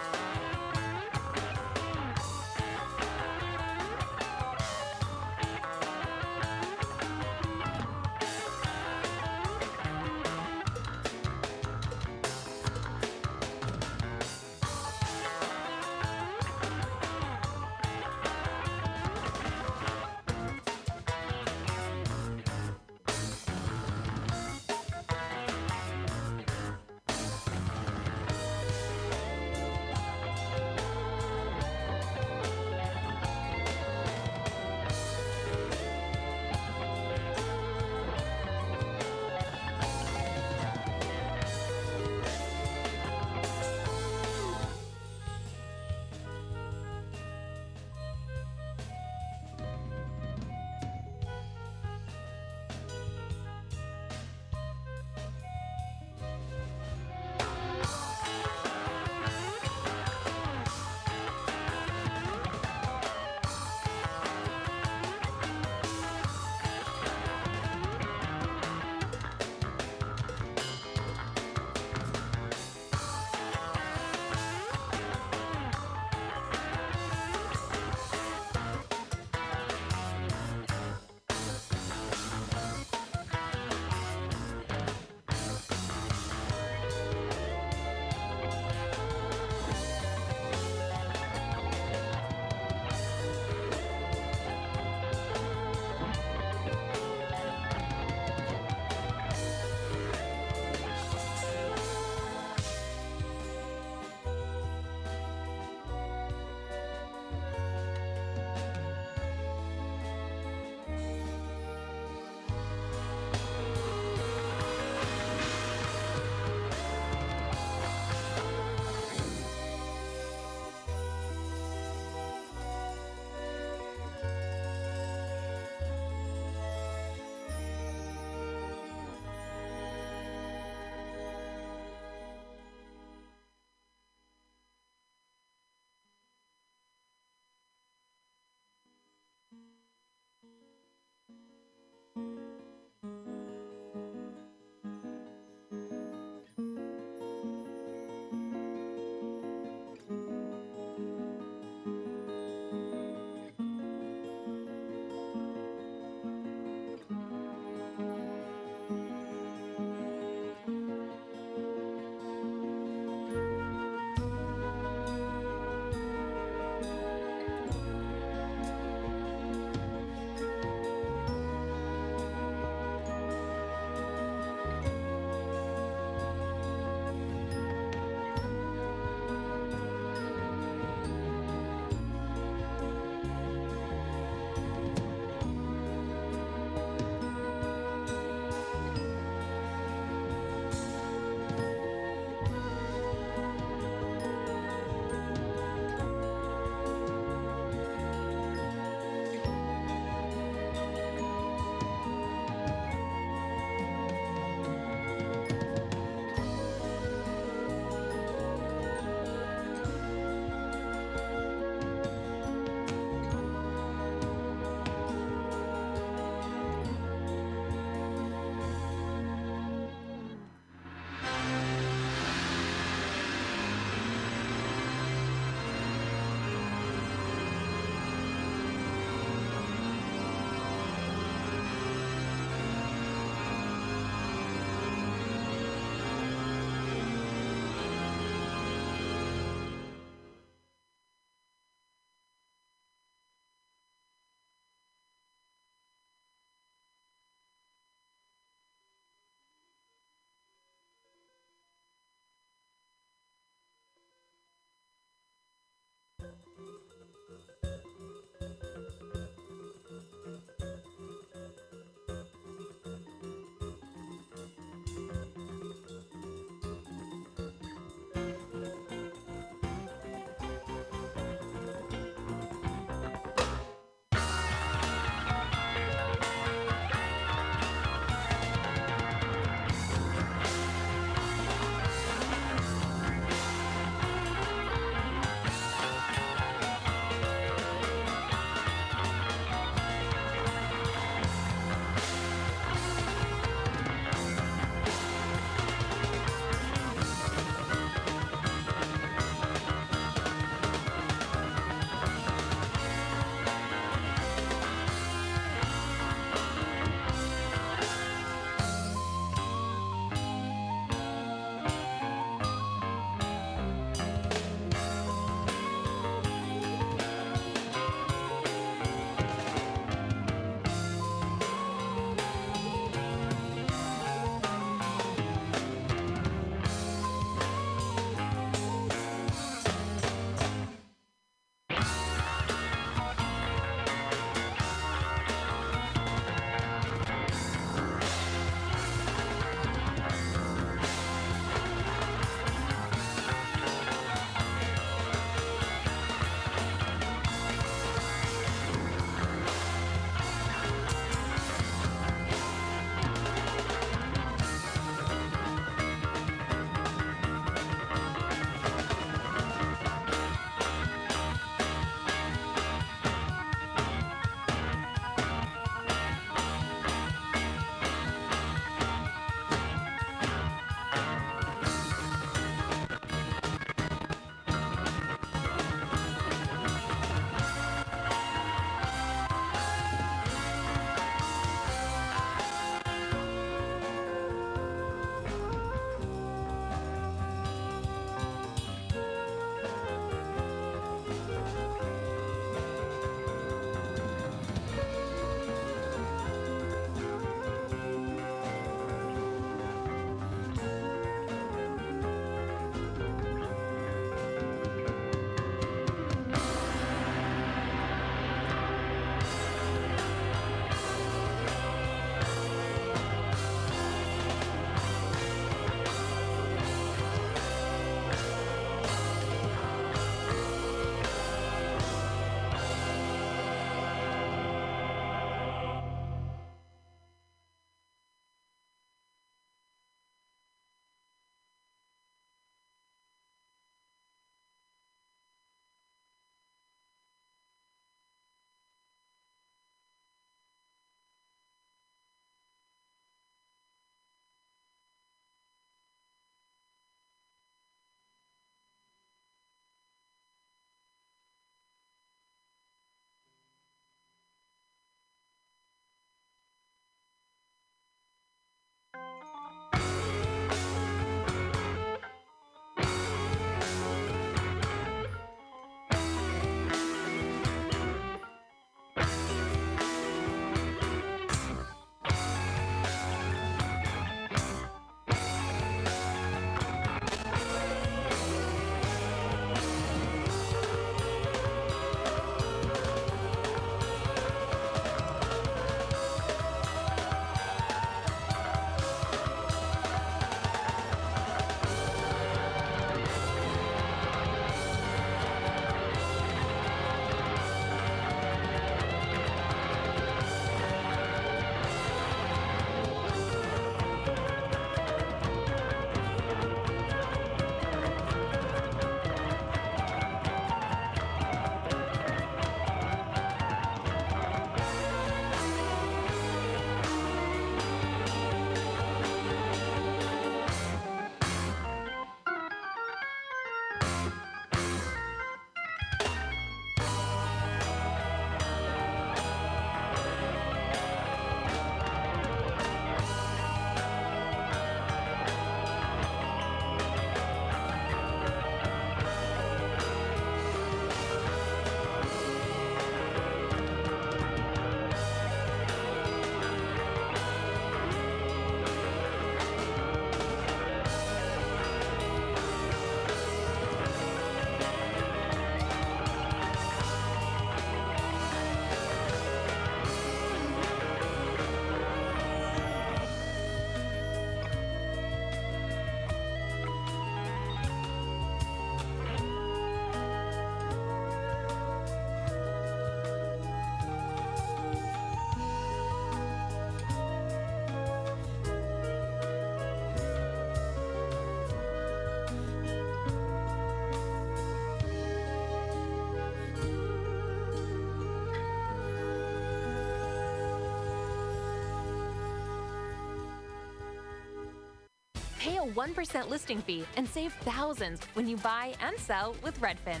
A 595.62 595.66
1% 595.66 596.28
listing 596.28 596.60
fee 596.62 596.84
and 596.96 597.08
save 597.08 597.32
thousands 597.44 598.00
when 598.14 598.28
you 598.28 598.36
buy 598.36 598.74
and 598.80 598.98
sell 598.98 599.36
with 599.42 599.60
Redfin. 599.60 600.00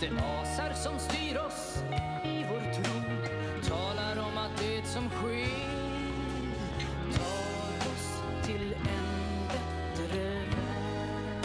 Det 0.00 0.08
asar 0.08 0.72
som 0.74 0.98
styr 0.98 1.36
oss 1.36 1.82
i 2.24 2.44
vår 2.50 2.60
tro 2.72 3.00
talar 3.68 4.18
om 4.18 4.38
att 4.38 4.58
det 4.58 4.86
som 4.86 5.10
sker 5.10 5.46
tar 7.12 7.92
oss 7.92 8.22
till 8.46 8.72
en 8.72 9.48
bättre 9.48 10.24
värld. 10.34 11.44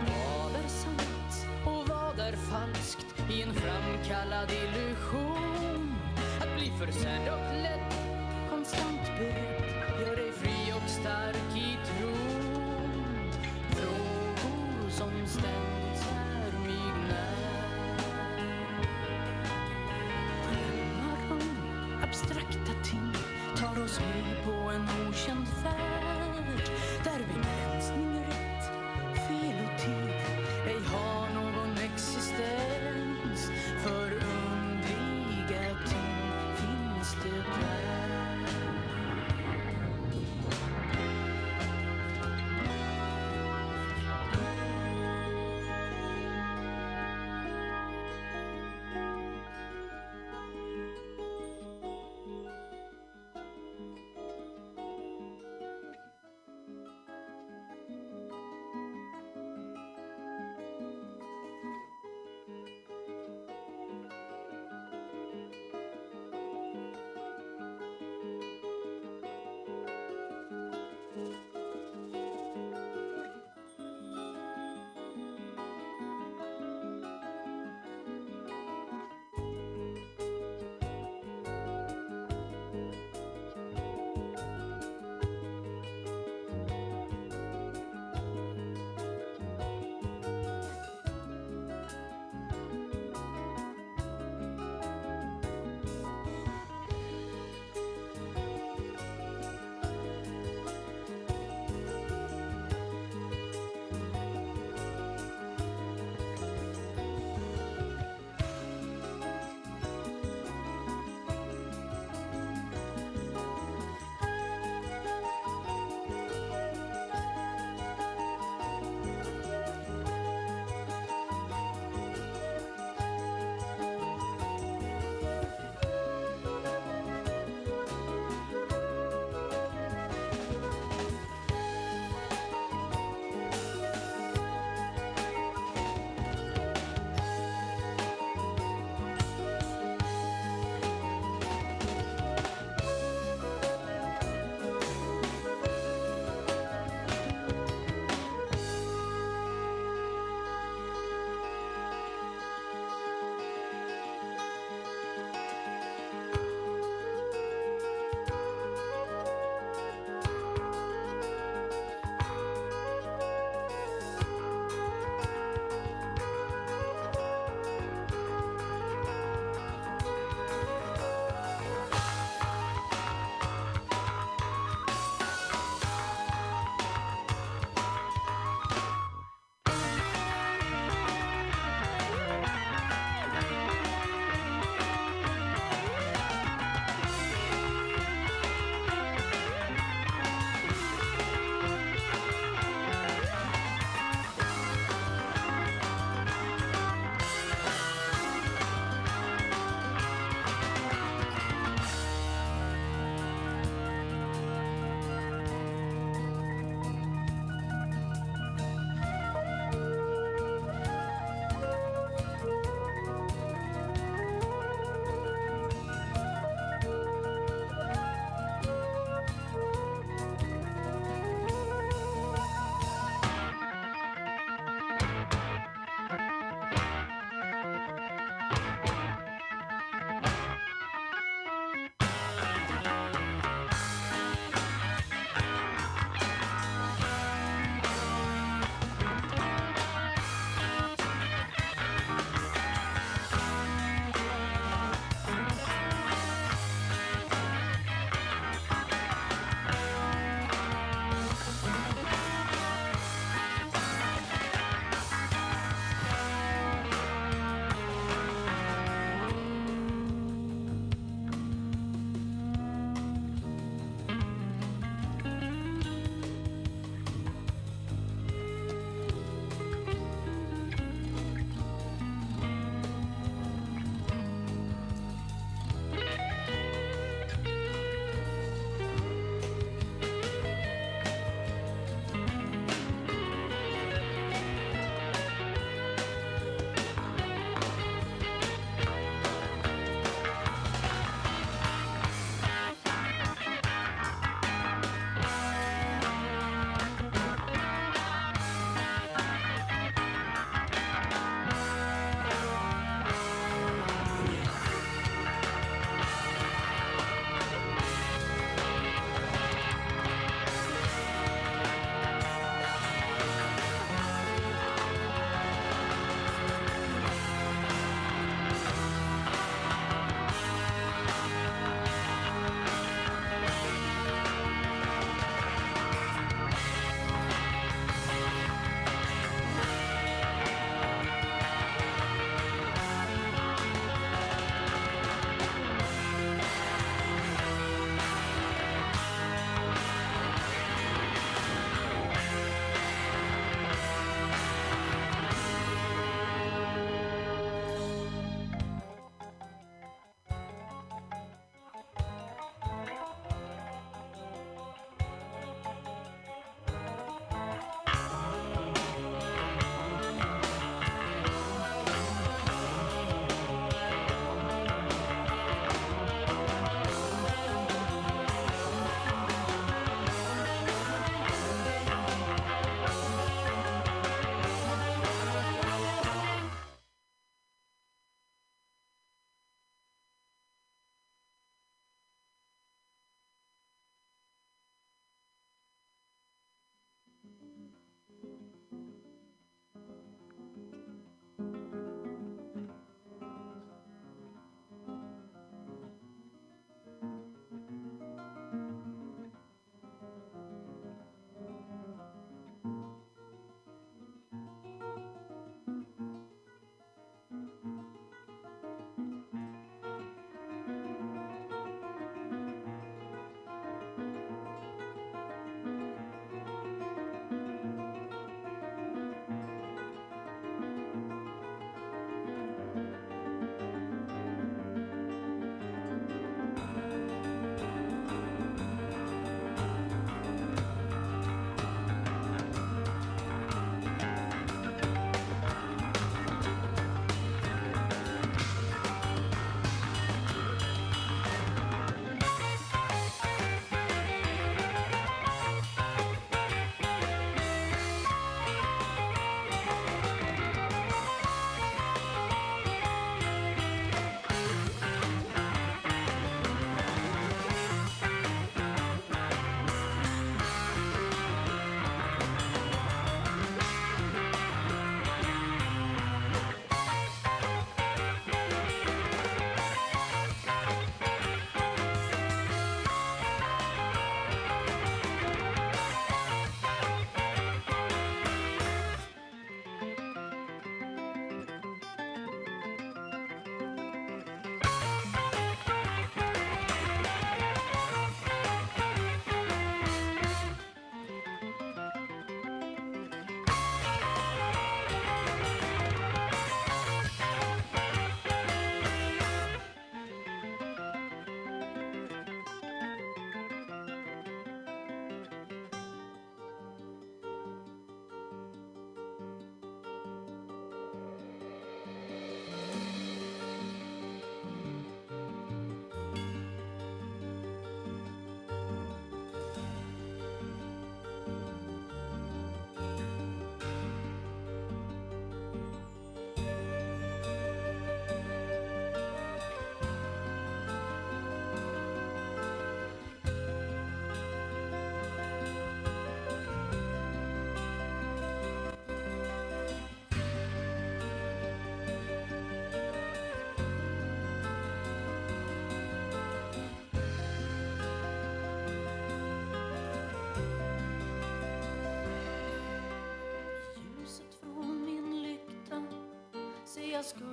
Vad 0.00 0.64
är 0.64 0.68
sant 0.68 1.46
och 1.66 1.88
vad 1.88 2.18
är 2.18 2.32
falskt 2.32 3.30
i 3.30 3.42
en 3.42 3.54
framkallad 3.54 4.50
illusion? 4.50 5.94
Att 6.40 6.56
bli 6.56 6.72
försedd 6.78 7.32
och 7.32 7.53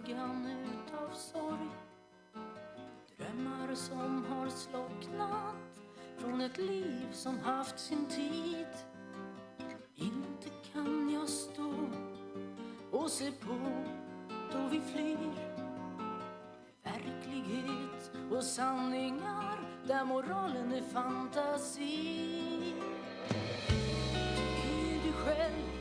skuggan 0.03 0.47
utav 0.47 1.15
sorg. 1.15 1.69
Drömmar 3.17 3.75
som 3.75 4.25
har 4.25 4.49
slocknat 4.49 5.55
från 6.17 6.41
ett 6.41 6.57
liv 6.57 7.07
som 7.11 7.39
haft 7.39 7.79
sin 7.79 8.05
tid. 8.05 8.67
Inte 9.95 10.49
kan 10.73 11.09
jag 11.13 11.29
stå 11.29 11.73
och 12.91 13.09
se 13.09 13.31
på 13.31 13.57
då 14.51 14.67
vi 14.71 14.81
flyr. 14.81 15.33
Verklighet 16.83 18.11
och 18.31 18.43
sanningar 18.43 19.59
där 19.87 20.05
moralen 20.05 20.71
är 20.71 20.81
fantasi. 20.81 22.73
Är 24.63 25.03
du 25.03 25.13
själv 25.13 25.80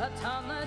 Gud 0.00 0.06
att 0.06 0.22
han 0.22 0.50
är 0.50 0.66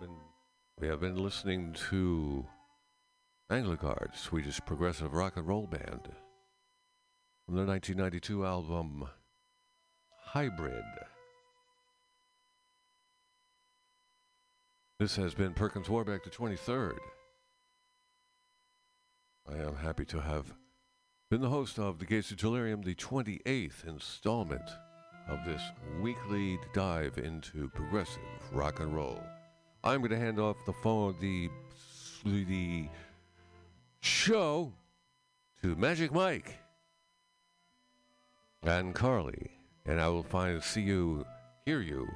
been 0.00 0.16
we 0.80 0.86
have 0.86 1.00
been 1.00 1.16
listening 1.16 1.74
to 1.90 2.46
Anglagard, 3.50 4.14
Swedish 4.14 4.60
progressive 4.64 5.12
rock 5.12 5.36
and 5.36 5.46
roll 5.48 5.66
band, 5.66 6.08
from 7.44 7.56
their 7.56 7.66
1992 7.66 8.46
album 8.46 9.08
Hybris. 10.32 10.84
This 15.00 15.16
has 15.16 15.34
been 15.34 15.52
Perkins 15.52 15.88
Warbeck, 15.88 16.22
the 16.22 16.30
23rd. 16.30 16.98
I 19.48 19.56
am 19.56 19.76
happy 19.76 20.04
to 20.06 20.20
have 20.20 20.54
been 21.30 21.40
the 21.40 21.48
host 21.48 21.78
of 21.78 21.98
The 21.98 22.06
Gates 22.06 22.30
of 22.30 22.36
Delirium, 22.36 22.82
the 22.82 22.94
28th 22.94 23.86
installment 23.86 24.70
of 25.28 25.44
this 25.44 25.62
weekly 26.00 26.58
dive 26.72 27.18
into 27.18 27.68
progressive 27.70 28.22
rock 28.52 28.80
and 28.80 28.94
roll. 28.94 29.20
I'm 29.88 30.00
going 30.00 30.10
to 30.10 30.18
hand 30.18 30.38
off 30.38 30.66
the 30.66 30.72
phone, 30.74 31.16
the 31.18 31.48
the 32.22 32.88
show 34.00 34.70
to 35.62 35.76
Magic 35.76 36.12
Mike 36.12 36.56
and 38.62 38.94
Carly, 38.94 39.50
and 39.86 39.98
I 39.98 40.08
will 40.10 40.24
find 40.24 40.62
see 40.62 40.82
you, 40.82 41.24
hear 41.64 41.80
you 41.80 42.06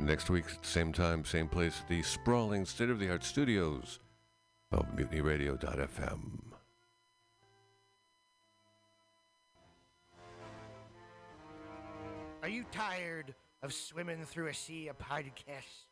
next 0.00 0.28
week, 0.28 0.46
same 0.62 0.92
time, 0.92 1.24
same 1.24 1.46
place, 1.46 1.82
the 1.88 2.02
sprawling 2.02 2.64
state-of-the-art 2.64 3.22
studios 3.22 4.00
of 4.72 4.84
MutinyRadio.fm. 4.96 6.40
Are 12.42 12.48
you 12.48 12.64
tired 12.72 13.36
of 13.62 13.72
swimming 13.72 14.24
through 14.24 14.48
a 14.48 14.54
sea 14.54 14.88
of 14.88 14.98
podcasts? 14.98 15.91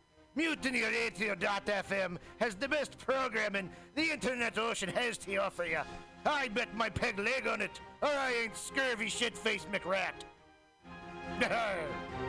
MutinyRadio.fm 0.37 2.17
has 2.39 2.55
the 2.55 2.67
best 2.67 2.97
programming 2.97 3.69
the 3.95 4.11
internet 4.11 4.57
ocean 4.57 4.89
has 4.89 5.17
to 5.19 5.35
offer 5.37 5.65
you. 5.65 5.81
I 6.25 6.47
bet 6.49 6.73
my 6.75 6.89
peg 6.89 7.19
leg 7.19 7.47
on 7.47 7.61
it, 7.61 7.81
or 8.01 8.09
I 8.09 8.33
ain't 8.43 8.55
scurvy 8.55 9.09
shit-faced 9.09 9.69
McRat. 9.71 10.13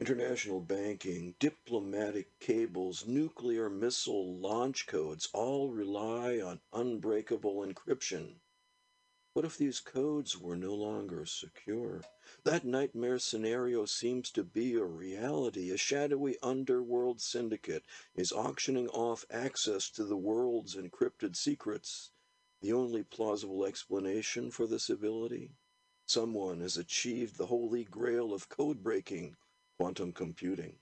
International 0.00 0.60
banking, 0.60 1.34
diplomatic 1.38 2.38
cables, 2.40 3.04
nuclear 3.06 3.68
missile 3.68 4.34
launch 4.38 4.86
codes 4.86 5.28
all 5.34 5.68
rely 5.68 6.40
on 6.40 6.58
unbreakable 6.72 7.66
encryption. 7.66 8.36
What 9.32 9.44
if 9.44 9.56
these 9.56 9.78
codes 9.78 10.36
were 10.36 10.56
no 10.56 10.74
longer 10.74 11.24
secure? 11.24 12.02
That 12.42 12.64
nightmare 12.64 13.20
scenario 13.20 13.84
seems 13.84 14.28
to 14.32 14.42
be 14.42 14.74
a 14.74 14.84
reality. 14.84 15.70
A 15.70 15.76
shadowy 15.76 16.36
underworld 16.42 17.20
syndicate 17.20 17.84
is 18.16 18.32
auctioning 18.32 18.88
off 18.88 19.24
access 19.30 19.88
to 19.90 20.04
the 20.04 20.16
world's 20.16 20.74
encrypted 20.74 21.36
secrets. 21.36 22.10
The 22.60 22.72
only 22.72 23.04
plausible 23.04 23.64
explanation 23.64 24.50
for 24.50 24.66
this 24.66 24.90
ability? 24.90 25.52
Someone 26.06 26.60
has 26.60 26.76
achieved 26.76 27.38
the 27.38 27.46
holy 27.46 27.84
grail 27.84 28.34
of 28.34 28.48
code 28.48 28.82
breaking 28.82 29.36
quantum 29.78 30.12
computing. 30.12 30.80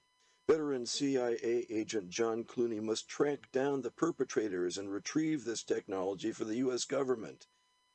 Veteran 0.48 0.86
CIA 0.86 1.66
agent 1.68 2.08
John 2.08 2.44
Clooney 2.44 2.80
must 2.80 3.08
track 3.08 3.52
down 3.52 3.82
the 3.82 3.90
perpetrators 3.90 4.78
and 4.78 4.90
retrieve 4.90 5.44
this 5.44 5.62
technology 5.62 6.32
for 6.32 6.46
the 6.46 6.56
U.S. 6.56 6.86
government. 6.86 7.46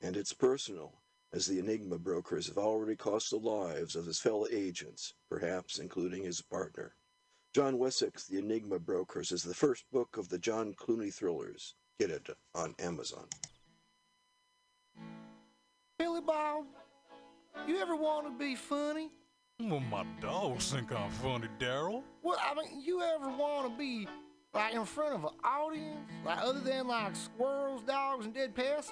And 0.03 0.17
it's 0.17 0.33
personal, 0.33 0.91
as 1.31 1.47
the 1.47 1.59
Enigma 1.59 1.97
brokers 1.97 2.47
have 2.47 2.57
already 2.57 2.97
cost 2.97 3.29
the 3.29 3.37
lives 3.37 3.95
of 3.95 4.05
his 4.05 4.19
fellow 4.19 4.45
agents, 4.51 5.13
perhaps 5.29 5.79
including 5.79 6.23
his 6.23 6.41
partner. 6.41 6.93
John 7.55 7.77
Wessex, 7.77 8.27
The 8.27 8.39
Enigma 8.39 8.79
Brokers, 8.79 9.31
is 9.31 9.43
the 9.43 9.53
first 9.53 9.85
book 9.93 10.17
of 10.17 10.27
the 10.27 10.37
John 10.37 10.73
Clooney 10.73 11.13
thrillers. 11.13 11.75
Get 12.01 12.09
it 12.09 12.27
on 12.53 12.75
Amazon. 12.79 13.27
Billy 15.97 16.19
Bob, 16.19 16.65
you 17.65 17.77
ever 17.77 17.95
want 17.95 18.27
to 18.27 18.31
be 18.37 18.55
funny? 18.55 19.09
Well, 19.61 19.79
my 19.79 20.03
dogs 20.19 20.73
think 20.73 20.91
I'm 20.91 21.11
funny, 21.11 21.47
Daryl. 21.59 22.03
Well, 22.23 22.39
I 22.41 22.53
mean, 22.55 22.81
you 22.81 23.01
ever 23.01 23.29
want 23.29 23.71
to 23.71 23.77
be 23.77 24.07
like 24.53 24.73
in 24.73 24.83
front 24.83 25.15
of 25.15 25.23
an 25.23 25.39
audience, 25.45 26.09
like 26.25 26.39
other 26.39 26.59
than 26.59 26.87
like 26.87 27.15
squirrels, 27.15 27.83
dogs, 27.83 28.25
and 28.25 28.33
dead 28.33 28.53
peasants? 28.53 28.91